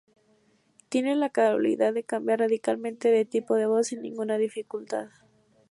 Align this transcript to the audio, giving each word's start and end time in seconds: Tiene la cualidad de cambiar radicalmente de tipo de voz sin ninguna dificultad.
Tiene 0.89 1.15
la 1.15 1.29
cualidad 1.29 1.93
de 1.93 2.03
cambiar 2.03 2.39
radicalmente 2.39 3.09
de 3.11 3.23
tipo 3.23 3.53
de 3.53 3.67
voz 3.67 3.89
sin 3.89 4.01
ninguna 4.01 4.39
dificultad. 4.39 5.09